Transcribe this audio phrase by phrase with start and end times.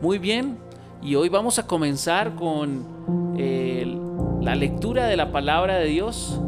[0.00, 0.56] Muy bien,
[1.02, 2.86] y hoy vamos a comenzar con
[3.36, 3.86] eh,
[4.40, 6.40] la lectura de la palabra de Dios.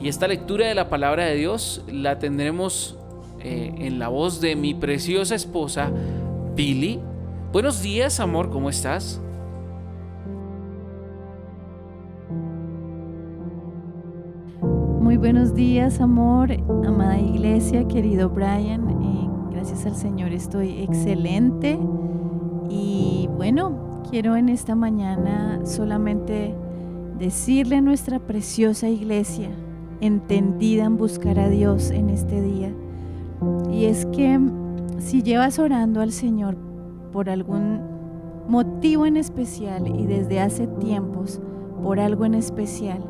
[0.00, 2.98] Y esta lectura de la palabra de Dios la tendremos
[3.40, 5.90] eh, en la voz de mi preciosa esposa,
[6.56, 6.98] Billy.
[7.52, 9.20] Buenos días, amor, ¿cómo estás?
[14.62, 16.52] Muy buenos días, amor,
[16.86, 18.88] amada iglesia, querido Brian.
[18.88, 21.78] Eh, gracias al Señor estoy excelente.
[23.36, 23.72] Bueno,
[24.10, 26.54] quiero en esta mañana solamente
[27.18, 29.50] decirle a nuestra preciosa iglesia,
[30.00, 32.72] entendida en buscar a Dios en este día,
[33.72, 34.38] y es que
[34.98, 36.56] si llevas orando al Señor
[37.12, 37.80] por algún
[38.48, 41.40] motivo en especial y desde hace tiempos
[41.82, 43.02] por algo en especial,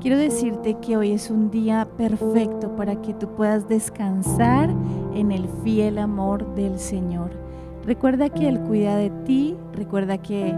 [0.00, 4.74] quiero decirte que hoy es un día perfecto para que tú puedas descansar
[5.14, 7.30] en el fiel amor del Señor.
[7.88, 10.54] Recuerda que Él cuida de ti, recuerda que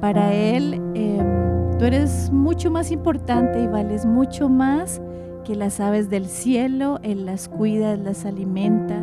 [0.00, 5.02] para Él em, tú eres mucho más importante y vales mucho más
[5.44, 9.02] que las aves del cielo, Él las cuida, Él las alimenta.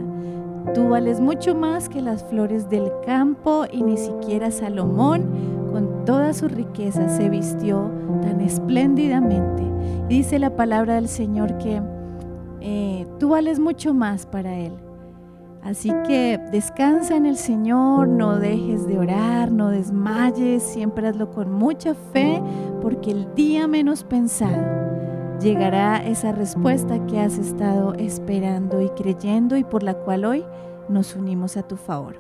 [0.74, 6.34] Tú vales mucho más que las flores del campo y ni siquiera Salomón con toda
[6.34, 7.92] su riqueza se vistió
[8.24, 9.62] tan espléndidamente.
[10.10, 11.84] Y dice la palabra del Señor que
[12.62, 14.74] eh, tú vales mucho más para Él.
[15.64, 21.54] Así que descansa en el Señor, no dejes de orar, no desmayes, siempre hazlo con
[21.54, 22.42] mucha fe,
[22.82, 24.62] porque el día menos pensado
[25.40, 30.46] llegará esa respuesta que has estado esperando y creyendo y por la cual hoy
[30.90, 32.16] nos unimos a tu favor.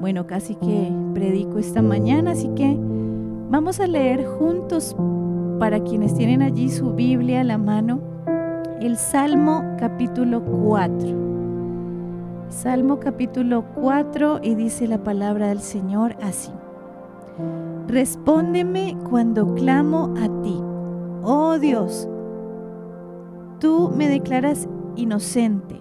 [0.00, 2.76] Bueno, casi que predico esta mañana, así que
[3.50, 4.96] vamos a leer juntos
[5.58, 8.00] para quienes tienen allí su Biblia a la mano
[8.80, 11.23] el Salmo capítulo 4.
[12.54, 16.52] Salmo capítulo 4 y dice la palabra del Señor así.
[17.88, 20.60] Respóndeme cuando clamo a ti.
[21.24, 22.08] Oh Dios,
[23.58, 25.80] tú me declaras inocente.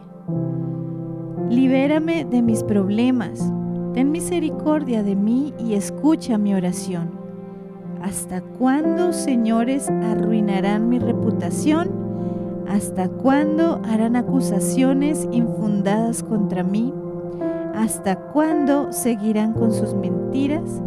[1.47, 3.53] Libérame de mis problemas.
[3.93, 7.11] Ten misericordia de mí y escucha mi oración.
[8.01, 11.92] ¿Hasta cuándo, señores, arruinarán mi reputación?
[12.73, 16.91] ¿Hasta cuándo harán acusaciones infundadas contra mí?
[17.75, 20.81] ¿Hasta cuándo seguirán con sus mentiras?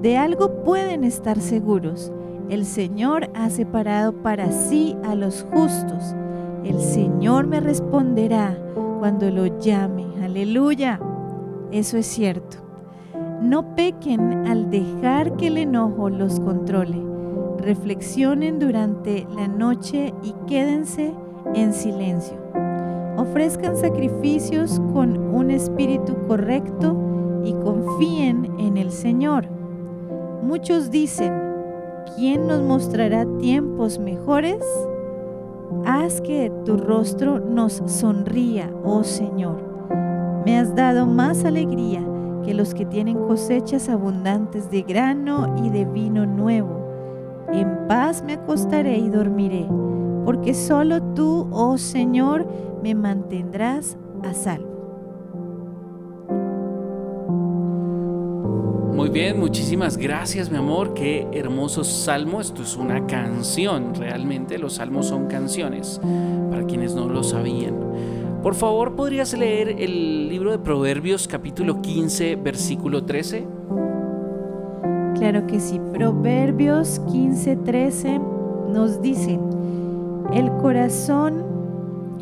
[0.00, 2.12] De algo pueden estar seguros.
[2.48, 6.14] El Señor ha separado para sí a los justos.
[6.62, 8.56] El Señor me responderá
[9.00, 10.06] cuando lo llame.
[10.22, 11.00] Aleluya.
[11.72, 12.58] Eso es cierto.
[13.42, 17.09] No pequen al dejar que el enojo los controle
[17.60, 21.12] reflexionen durante la noche y quédense
[21.54, 22.36] en silencio.
[23.16, 26.96] Ofrezcan sacrificios con un espíritu correcto
[27.44, 29.46] y confíen en el Señor.
[30.42, 31.32] Muchos dicen,
[32.16, 34.64] ¿quién nos mostrará tiempos mejores?
[35.84, 39.62] Haz que tu rostro nos sonría, oh Señor.
[40.44, 42.02] Me has dado más alegría
[42.44, 46.79] que los que tienen cosechas abundantes de grano y de vino nuevo
[47.52, 49.66] en paz me acostaré y dormiré,
[50.24, 52.46] porque solo tú, oh Señor,
[52.82, 54.70] me mantendrás a salvo.
[58.94, 64.74] Muy bien, muchísimas gracias mi amor, qué hermoso salmo, esto es una canción, realmente los
[64.74, 66.00] salmos son canciones,
[66.50, 67.76] para quienes no lo sabían.
[68.42, 73.59] Por favor, ¿podrías leer el libro de Proverbios capítulo 15, versículo 13?
[75.20, 75.78] Claro que sí.
[75.92, 78.18] Proverbios 15:13
[78.72, 79.38] nos dice,
[80.32, 81.44] el corazón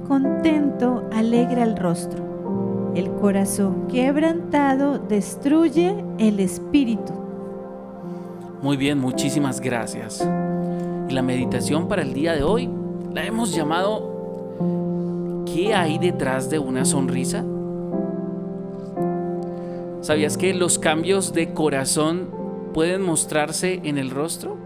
[0.09, 7.13] contento alegra el rostro, el corazón quebrantado destruye el espíritu.
[8.63, 10.29] Muy bien, muchísimas gracias.
[11.09, 12.69] Y la meditación para el día de hoy
[13.15, 17.45] la hemos llamado ¿Qué hay detrás de una sonrisa?
[20.01, 22.38] ¿Sabías que los cambios de corazón
[22.79, 24.57] pueden mostrarse en el rostro?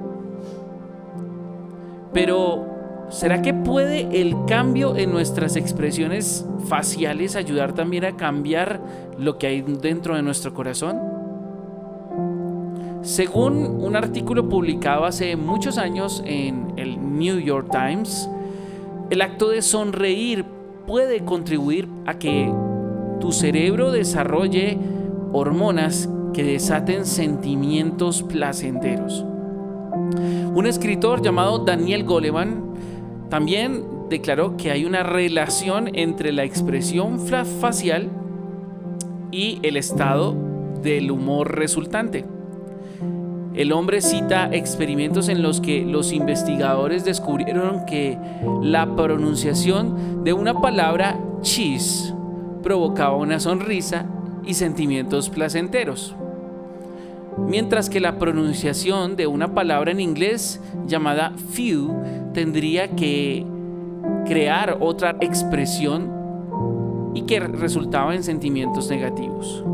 [2.12, 8.82] Pero, ¿será que puede el cambio en nuestras expresiones faciales ayudar también a cambiar
[9.16, 11.00] lo que hay dentro de nuestro corazón?
[13.00, 18.28] Según un artículo publicado hace muchos años en el New York Times,
[19.08, 20.44] el acto de sonreír
[20.86, 22.52] puede contribuir a que
[23.20, 24.78] tu cerebro desarrolle
[25.32, 29.24] hormonas que desaten sentimientos placenteros.
[30.54, 32.72] Un escritor llamado Daniel Goleman
[33.28, 38.10] también declaró que hay una relación entre la expresión facial
[39.30, 40.34] y el estado
[40.82, 42.26] del humor resultante.
[43.54, 48.18] El hombre cita experimentos en los que los investigadores descubrieron que
[48.62, 52.14] la pronunciación de una palabra cheese
[52.62, 54.06] provocaba una sonrisa
[54.44, 56.14] y sentimientos placenteros.
[57.38, 61.94] Mientras que la pronunciación de una palabra en inglés llamada few
[62.32, 63.46] tendría que
[64.26, 66.10] crear otra expresión
[67.14, 69.64] y que resultaba en sentimientos negativos.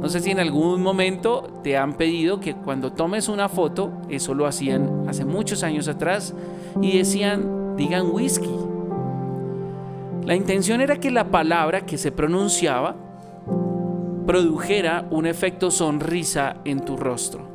[0.00, 4.34] No sé si en algún momento te han pedido que cuando tomes una foto, eso
[4.34, 6.34] lo hacían hace muchos años atrás,
[6.82, 8.50] y decían, digan whisky.
[10.26, 12.96] La intención era que la palabra que se pronunciaba
[14.26, 17.46] produjera un efecto sonrisa en tu rostro.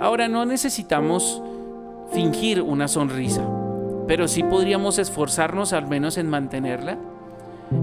[0.00, 1.42] Ahora no necesitamos
[2.12, 3.46] fingir una sonrisa,
[4.06, 6.98] pero sí podríamos esforzarnos al menos en mantenerla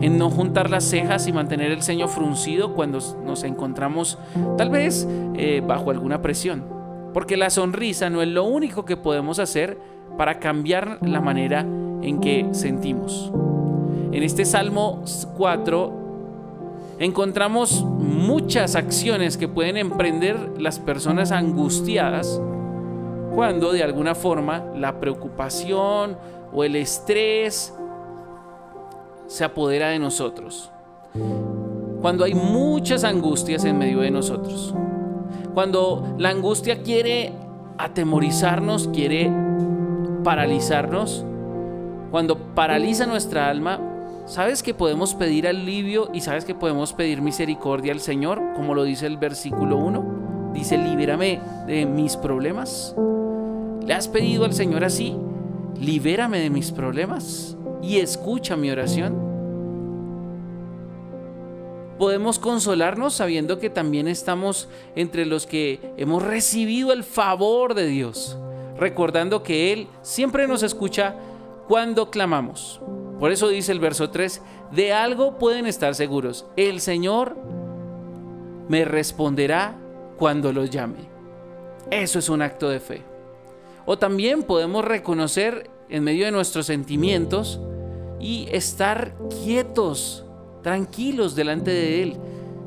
[0.02, 4.18] en no juntar las cejas y mantener el ceño fruncido cuando nos encontramos
[4.58, 6.64] tal vez eh, bajo alguna presión.
[7.14, 9.78] Porque la sonrisa no es lo único que podemos hacer
[10.18, 11.62] para cambiar la manera
[12.02, 13.32] en que sentimos.
[14.12, 15.04] En este Salmo
[15.38, 16.05] 4
[17.00, 22.42] encontramos muchas acciones que pueden emprender las personas angustiadas
[23.34, 26.18] cuando de alguna forma la preocupación
[26.54, 27.74] o el estrés
[29.28, 30.72] se apodera de nosotros.
[32.02, 34.74] Cuando hay muchas angustias en medio de nosotros.
[35.54, 37.34] Cuando la angustia quiere
[37.78, 39.32] atemorizarnos, quiere
[40.24, 41.26] paralizarnos.
[42.12, 43.80] Cuando paraliza nuestra alma,
[44.25, 48.42] ¿sabes que podemos pedir alivio y sabes que podemos pedir misericordia al Señor?
[48.56, 50.51] Como lo dice el versículo 1.
[50.54, 52.95] Dice, libérame de mis problemas.
[53.86, 55.16] ¿Le has pedido al Señor así?
[55.80, 59.25] Libérame de mis problemas y escucha mi oración.
[62.00, 68.38] Podemos consolarnos sabiendo que también estamos entre los que hemos recibido el favor de Dios,
[68.77, 71.16] recordando que Él siempre nos escucha
[71.68, 72.81] cuando clamamos.
[73.20, 74.42] Por eso dice el verso 3,
[74.72, 77.38] de algo pueden estar seguros, el Señor
[78.68, 79.78] me responderá
[80.18, 81.10] cuando los llame.
[81.92, 83.02] Eso es un acto de fe.
[83.86, 87.60] O también podemos reconocer en medio de nuestros sentimientos
[88.20, 90.26] y estar quietos,
[90.64, 92.18] tranquilos delante de Él,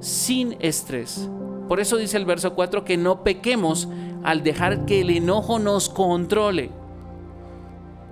[0.01, 1.29] sin estrés.
[1.67, 3.89] Por eso dice el verso 4 que no pequemos
[4.23, 6.71] al dejar que el enojo nos controle,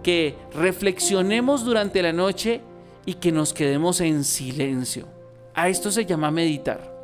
[0.07, 2.61] que reflexionemos durante la noche
[3.07, 5.09] y que nos quedemos en silencio.
[5.53, 6.95] A esto se llama meditar.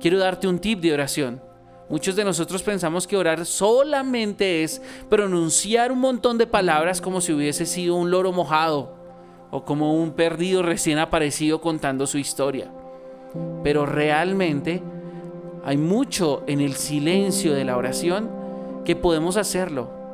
[0.00, 1.42] Quiero darte un tip de oración.
[1.90, 4.80] Muchos de nosotros pensamos que orar solamente es
[5.10, 8.94] pronunciar un montón de palabras como si hubiese sido un loro mojado
[9.50, 12.72] o como un perdido recién aparecido contando su historia.
[13.62, 14.82] Pero realmente
[15.66, 18.30] hay mucho en el silencio de la oración
[18.86, 20.05] que podemos hacerlo.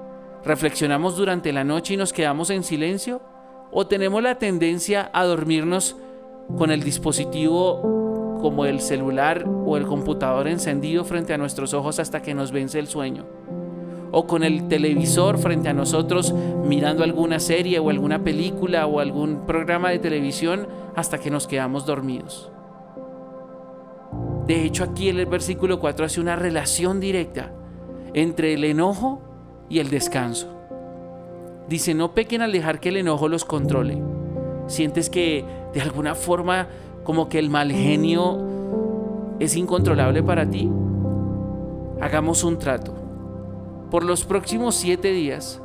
[0.45, 3.21] ¿Reflexionamos durante la noche y nos quedamos en silencio?
[3.71, 5.97] ¿O tenemos la tendencia a dormirnos
[6.57, 12.21] con el dispositivo como el celular o el computador encendido frente a nuestros ojos hasta
[12.21, 13.25] que nos vence el sueño.
[14.11, 16.35] O con el televisor frente a nosotros
[16.65, 21.87] mirando alguna serie o alguna película o algún programa de televisión hasta que nos quedamos
[21.87, 22.51] dormidos.
[24.47, 27.53] De hecho, aquí el versículo 4 hace una relación directa
[28.13, 29.23] entre el enojo
[29.69, 30.49] y el descanso.
[31.69, 34.03] Dice, no pequen al dejar que el enojo los controle.
[34.67, 36.69] Sientes que de alguna forma
[37.05, 38.39] como que el mal genio
[39.39, 40.71] es incontrolable para ti,
[42.01, 42.95] hagamos un trato.
[43.91, 45.61] Por los próximos siete días,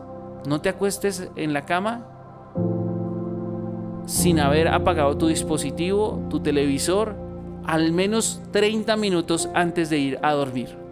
[0.48, 2.06] no te acuestes en la cama
[4.06, 7.16] sin haber apagado tu dispositivo, tu televisor,
[7.66, 10.87] al menos 30 minutos antes de ir a dormir.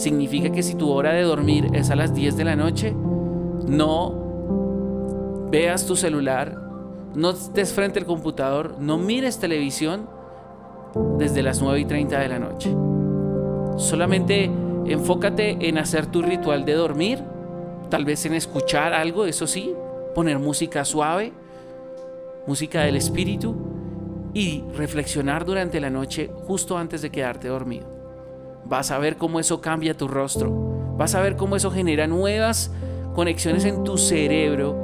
[0.00, 2.94] Significa que si tu hora de dormir es a las 10 de la noche,
[3.68, 6.58] no veas tu celular,
[7.14, 10.08] no estés frente al computador, no mires televisión
[11.18, 12.74] desde las 9 y 30 de la noche.
[13.76, 14.50] Solamente
[14.86, 17.22] enfócate en hacer tu ritual de dormir,
[17.90, 19.74] tal vez en escuchar algo, eso sí,
[20.14, 21.34] poner música suave,
[22.46, 23.54] música del espíritu
[24.32, 27.89] y reflexionar durante la noche justo antes de quedarte dormido.
[28.64, 30.50] Vas a ver cómo eso cambia tu rostro,
[30.96, 32.70] vas a ver cómo eso genera nuevas
[33.14, 34.76] conexiones en tu cerebro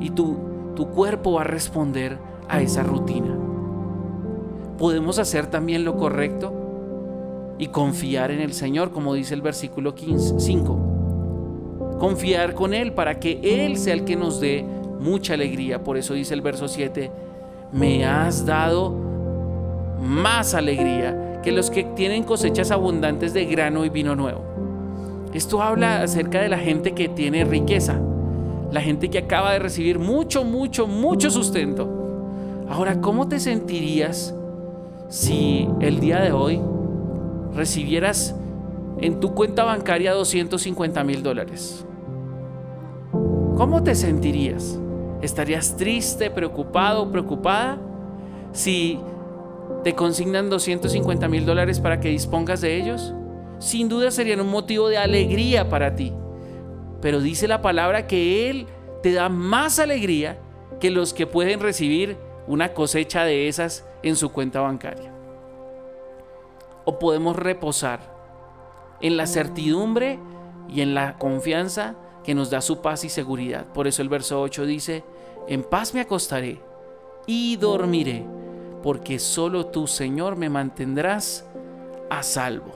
[0.00, 0.50] y tu
[0.80, 2.16] tu cuerpo va a responder
[2.48, 3.36] a esa rutina.
[4.78, 11.96] Podemos hacer también lo correcto y confiar en el Señor, como dice el versículo 5.
[11.98, 14.64] Confiar con Él para que Él sea el que nos dé
[14.98, 15.84] mucha alegría.
[15.84, 17.12] Por eso dice el verso 7,
[17.72, 18.94] me has dado
[20.00, 24.42] más alegría que los que tienen cosechas abundantes de grano y vino nuevo.
[25.32, 28.00] Esto habla acerca de la gente que tiene riqueza,
[28.72, 31.88] la gente que acaba de recibir mucho, mucho, mucho sustento.
[32.68, 34.34] Ahora, ¿cómo te sentirías
[35.08, 36.60] si el día de hoy
[37.54, 38.34] recibieras
[39.00, 41.84] en tu cuenta bancaria 250 mil dólares?
[43.56, 44.78] ¿Cómo te sentirías?
[45.22, 47.78] ¿Estarías triste, preocupado, preocupada?
[48.52, 48.98] Si
[49.84, 53.14] te consignan 250 mil dólares para que dispongas de ellos,
[53.58, 56.12] sin duda serían un motivo de alegría para ti.
[57.00, 58.66] Pero dice la palabra que Él
[59.02, 60.38] te da más alegría
[60.80, 65.12] que los que pueden recibir una cosecha de esas en su cuenta bancaria.
[66.84, 68.00] O podemos reposar
[69.00, 70.18] en la certidumbre
[70.68, 73.66] y en la confianza que nos da su paz y seguridad.
[73.72, 75.04] Por eso el verso 8 dice,
[75.48, 76.60] en paz me acostaré
[77.26, 78.26] y dormiré
[78.82, 81.44] porque solo tú, Señor, me mantendrás
[82.08, 82.72] a salvo.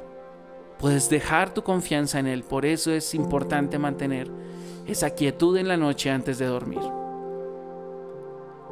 [0.78, 4.30] Puedes dejar tu confianza en Él, por eso es importante mantener
[4.86, 6.82] esa quietud en la noche antes de dormir.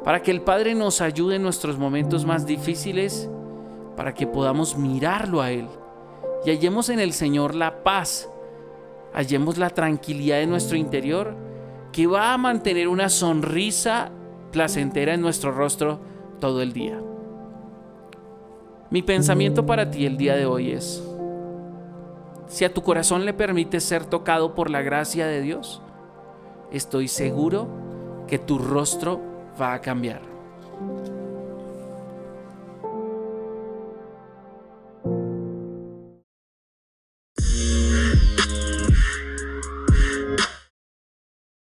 [0.03, 3.29] Para que el Padre nos ayude en nuestros momentos más difíciles,
[3.95, 5.67] para que podamos mirarlo a Él
[6.45, 8.29] y hallemos en el Señor la paz,
[9.13, 11.35] hallemos la tranquilidad de nuestro interior,
[11.91, 14.11] que va a mantener una sonrisa
[14.51, 15.99] placentera en nuestro rostro
[16.39, 16.99] todo el día.
[18.93, 21.03] Mi pensamiento para ti el día de hoy es,
[22.45, 25.81] si a tu corazón le permite ser tocado por la gracia de Dios,
[26.71, 27.67] estoy seguro
[28.27, 29.19] que tu rostro
[29.59, 30.32] va a cambiar.